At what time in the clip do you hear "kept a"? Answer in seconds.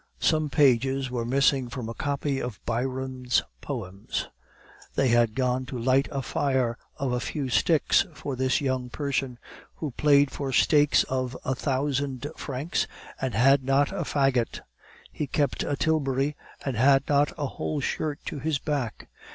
15.27-15.75